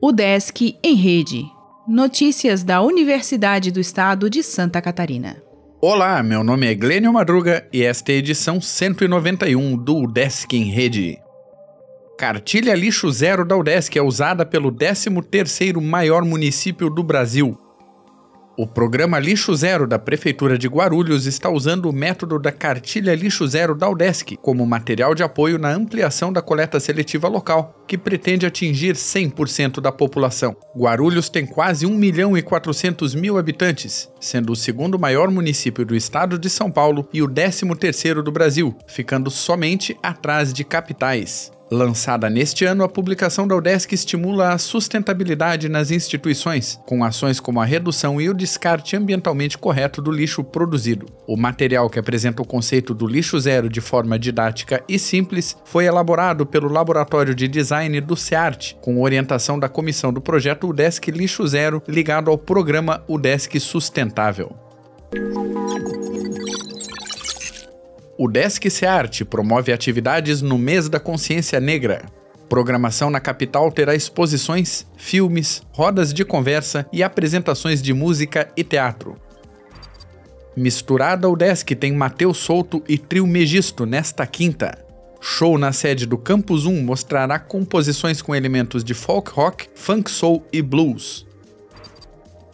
O 0.00 0.10
Desk 0.12 0.76
em 0.82 0.94
Rede. 0.94 1.44
Notícias 1.86 2.62
da 2.62 2.82
Universidade 2.82 3.70
do 3.70 3.80
Estado 3.80 4.28
de 4.28 4.42
Santa 4.42 4.82
Catarina. 4.82 5.42
Olá, 5.80 6.22
meu 6.22 6.42
nome 6.44 6.66
é 6.66 6.74
Glênio 6.74 7.12
Madruga 7.12 7.66
e 7.72 7.82
esta 7.82 8.12
é 8.12 8.16
a 8.16 8.18
edição 8.18 8.60
191 8.60 9.76
do 9.76 10.06
Desk 10.06 10.52
em 10.56 10.64
Rede. 10.64 11.18
Cartilha 12.18 12.74
lixo 12.74 13.10
zero 13.10 13.44
da 13.44 13.56
UDESC 13.56 13.98
é 13.98 14.02
usada 14.02 14.46
pelo 14.46 14.70
13º 14.70 15.80
maior 15.80 16.24
município 16.24 16.90
do 16.90 17.02
Brasil, 17.02 17.58
o 18.56 18.66
programa 18.66 19.18
Lixo 19.18 19.54
Zero 19.54 19.86
da 19.86 19.98
Prefeitura 19.98 20.58
de 20.58 20.68
Guarulhos 20.68 21.26
está 21.26 21.48
usando 21.48 21.86
o 21.86 21.92
método 21.92 22.38
da 22.38 22.52
cartilha 22.52 23.14
Lixo 23.14 23.46
Zero 23.46 23.74
da 23.74 23.88
UDESC 23.88 24.36
como 24.36 24.66
material 24.66 25.14
de 25.14 25.22
apoio 25.22 25.58
na 25.58 25.70
ampliação 25.70 26.32
da 26.32 26.42
coleta 26.42 26.78
seletiva 26.78 27.28
local, 27.28 27.82
que 27.86 27.96
pretende 27.96 28.44
atingir 28.44 28.94
100% 28.94 29.80
da 29.80 29.90
população. 29.90 30.56
Guarulhos 30.76 31.28
tem 31.28 31.46
quase 31.46 31.86
1 31.86 31.94
milhão 31.96 32.36
e 32.36 32.42
400 32.42 33.14
mil 33.14 33.38
habitantes, 33.38 34.10
sendo 34.20 34.52
o 34.52 34.56
segundo 34.56 34.98
maior 34.98 35.30
município 35.30 35.84
do 35.84 35.96
estado 35.96 36.38
de 36.38 36.50
São 36.50 36.70
Paulo 36.70 37.08
e 37.12 37.22
o 37.22 37.28
13 37.28 37.74
terceiro 37.76 38.22
do 38.22 38.30
Brasil, 38.30 38.76
ficando 38.86 39.30
somente 39.30 39.96
atrás 40.02 40.52
de 40.52 40.62
capitais. 40.62 41.50
Lançada 41.72 42.28
neste 42.28 42.66
ano, 42.66 42.84
a 42.84 42.88
publicação 42.88 43.48
da 43.48 43.56
UDESC 43.56 43.94
estimula 43.94 44.52
a 44.52 44.58
sustentabilidade 44.58 45.70
nas 45.70 45.90
instituições, 45.90 46.78
com 46.84 47.02
ações 47.02 47.40
como 47.40 47.62
a 47.62 47.64
redução 47.64 48.20
e 48.20 48.28
o 48.28 48.34
descarte 48.34 48.94
ambientalmente 48.94 49.56
correto 49.56 50.02
do 50.02 50.10
lixo 50.10 50.44
produzido. 50.44 51.06
O 51.26 51.34
material 51.34 51.88
que 51.88 51.98
apresenta 51.98 52.42
o 52.42 52.46
conceito 52.46 52.92
do 52.92 53.06
lixo 53.06 53.40
zero 53.40 53.70
de 53.70 53.80
forma 53.80 54.18
didática 54.18 54.84
e 54.86 54.98
simples 54.98 55.56
foi 55.64 55.86
elaborado 55.86 56.44
pelo 56.44 56.70
Laboratório 56.70 57.34
de 57.34 57.48
Design 57.48 57.98
do 58.02 58.18
SEART, 58.18 58.74
com 58.82 59.00
orientação 59.00 59.58
da 59.58 59.66
comissão 59.66 60.12
do 60.12 60.20
projeto 60.20 60.68
UDESC 60.68 61.10
Lixo 61.10 61.46
Zero, 61.46 61.82
ligado 61.88 62.30
ao 62.30 62.36
programa 62.36 63.02
UDESC 63.08 63.58
Sustentável. 63.58 64.54
O 68.18 68.28
Desk 68.28 68.68
Searte 68.68 69.24
promove 69.24 69.72
atividades 69.72 70.42
no 70.42 70.58
mês 70.58 70.88
da 70.88 71.00
consciência 71.00 71.58
negra. 71.58 72.04
Programação 72.46 73.08
na 73.08 73.18
capital 73.18 73.72
terá 73.72 73.94
exposições, 73.94 74.86
filmes, 74.98 75.62
rodas 75.72 76.12
de 76.12 76.22
conversa 76.22 76.86
e 76.92 77.02
apresentações 77.02 77.80
de 77.80 77.94
música 77.94 78.50
e 78.54 78.62
teatro. 78.62 79.16
Misturada 80.54 81.26
ao 81.26 81.34
Desk 81.34 81.74
tem 81.74 81.92
Mateus 81.92 82.36
Souto 82.36 82.82
e 82.86 82.98
Trio 82.98 83.26
Megisto 83.26 83.86
nesta 83.86 84.26
quinta. 84.26 84.76
Show 85.18 85.56
na 85.56 85.72
sede 85.72 86.04
do 86.04 86.18
Campus 86.18 86.66
1 86.66 86.82
mostrará 86.82 87.38
composições 87.38 88.20
com 88.20 88.34
elementos 88.34 88.84
de 88.84 88.92
folk 88.92 89.30
rock, 89.30 89.68
funk 89.74 90.10
soul 90.10 90.44
e 90.52 90.60
blues. 90.60 91.26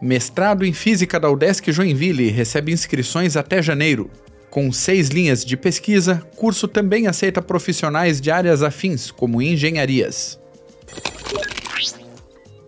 Mestrado 0.00 0.64
em 0.64 0.72
Física 0.72 1.18
da 1.18 1.28
UDESC 1.28 1.72
Joinville 1.72 2.30
recebe 2.30 2.70
inscrições 2.70 3.36
até 3.36 3.60
janeiro. 3.60 4.08
Com 4.50 4.72
seis 4.72 5.08
linhas 5.08 5.44
de 5.44 5.56
pesquisa, 5.56 6.26
curso 6.34 6.66
também 6.66 7.06
aceita 7.06 7.40
profissionais 7.40 8.20
de 8.20 8.32
áreas 8.32 8.62
afins, 8.62 9.10
como 9.12 9.40
engenharias. 9.40 10.40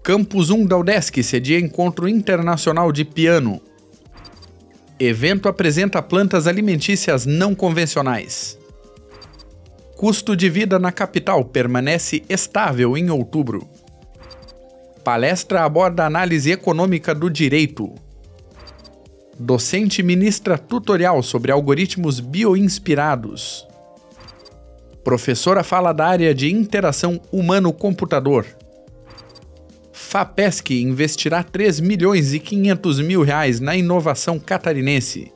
Campus 0.00 0.50
1 0.50 0.66
da 0.66 0.76
UDESC 0.76 1.22
cedia 1.22 1.58
encontro 1.58 2.06
internacional 2.06 2.92
de 2.92 3.04
piano. 3.04 3.60
Evento 5.00 5.48
apresenta 5.48 6.00
plantas 6.00 6.46
alimentícias 6.46 7.26
não 7.26 7.54
convencionais. 7.54 8.56
Custo 9.96 10.36
de 10.36 10.48
vida 10.48 10.78
na 10.78 10.92
capital 10.92 11.44
permanece 11.44 12.22
estável 12.28 12.96
em 12.96 13.10
outubro. 13.10 13.66
Palestra 15.02 15.64
aborda 15.64 16.06
análise 16.06 16.52
econômica 16.52 17.12
do 17.14 17.28
direito. 17.28 17.92
Docente 19.38 20.00
ministra 20.00 20.56
tutorial 20.56 21.20
sobre 21.20 21.50
algoritmos 21.50 22.20
bioinspirados. 22.20 23.66
Professora 25.02 25.64
fala 25.64 25.92
da 25.92 26.06
área 26.06 26.32
de 26.32 26.52
interação 26.52 27.20
humano-computador. 27.32 28.46
FAPESC 29.92 30.80
investirá 30.80 31.42
3 31.42 31.80
milhões 31.80 32.32
e 32.32 32.38
500 32.38 33.00
mil 33.00 33.22
reais 33.22 33.58
na 33.58 33.74
inovação 33.74 34.38
catarinense. 34.38 35.32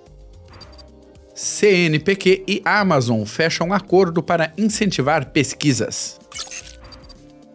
CNPq 1.34 2.44
e 2.46 2.62
Amazon 2.64 3.24
fecham 3.24 3.72
acordo 3.72 4.22
para 4.22 4.52
incentivar 4.56 5.30
pesquisas. 5.30 6.20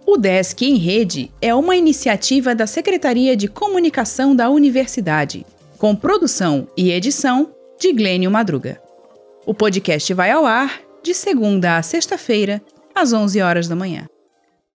O 0.06 0.18
Desk 0.18 0.62
em 0.62 0.76
Rede 0.76 1.32
é 1.42 1.56
uma 1.56 1.78
iniciativa 1.78 2.54
da 2.54 2.68
Secretaria 2.68 3.36
de 3.36 3.48
Comunicação 3.48 4.36
da 4.36 4.50
Universidade 4.50 5.46
com 5.84 5.94
produção 5.94 6.66
e 6.78 6.92
edição 6.92 7.54
de 7.78 7.92
Glênio 7.92 8.32
Madruga. 8.32 8.82
O 9.46 9.54
podcast 9.54 10.14
vai 10.14 10.32
ao 10.32 10.46
ar 10.46 10.80
de 11.04 11.14
segunda 11.14 11.76
a 11.76 11.84
sexta-feira, 11.84 12.62
às 12.96 13.12
11 13.12 13.42
horas 13.42 13.68
da 13.68 13.76
manhã. 13.76 14.08